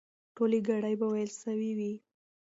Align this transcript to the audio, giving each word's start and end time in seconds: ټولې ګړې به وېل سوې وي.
ټولې 0.35 0.59
ګړې 0.67 0.93
به 0.99 1.07
وېل 1.13 1.31
سوې 1.43 1.71
وي. 1.77 1.93